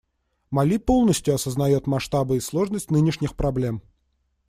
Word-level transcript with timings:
Мали 0.49 0.77
полностью 0.77 1.35
осознает 1.35 1.85
масштабы 1.85 2.37
и 2.37 2.39
сложность 2.39 2.89
нынешних 2.89 3.35
проблем. 3.35 3.83